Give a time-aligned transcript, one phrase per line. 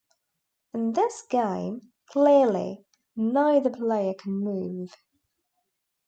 [0.73, 4.95] In this game, clearly, neither player can move.